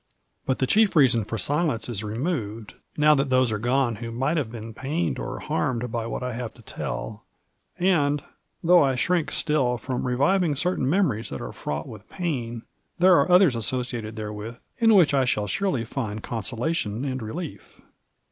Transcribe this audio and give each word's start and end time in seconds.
But 0.47 0.57
the 0.57 0.65
chief 0.65 0.95
reason 0.95 1.23
for 1.25 1.37
silence 1.37 1.87
is 1.87 2.03
removed, 2.03 2.73
now 2.97 3.13
that 3.13 3.29
those 3.29 3.51
are 3.51 3.59
gone 3.59 3.97
who 3.97 4.09
might 4.09 4.35
have 4.35 4.51
been 4.51 4.73
pained 4.73 5.19
or 5.19 5.37
harmed 5.37 5.91
by 5.91 6.07
what 6.07 6.23
I 6.23 6.33
have 6.33 6.55
to 6.55 6.63
tell, 6.63 7.23
and, 7.77 8.23
though 8.63 8.81
I 8.81 8.95
shrink 8.95 9.31
still 9.31 9.77
from 9.77 10.07
reviving 10.07 10.55
certain 10.55 10.89
memories 10.89 11.29
that 11.29 11.39
are 11.39 11.51
fraught 11.53 11.85
with 11.87 12.09
pain, 12.09 12.63
there 12.97 13.13
are 13.15 13.31
others 13.31 13.55
associated 13.55 14.15
there 14.15 14.33
with 14.33 14.59
in 14.79 14.95
which 14.95 15.13
I 15.13 15.25
shall 15.25 15.45
surely 15.45 15.85
find 15.85 16.23
consolation 16.23 17.05
and 17.05 17.21
relief. 17.21 17.79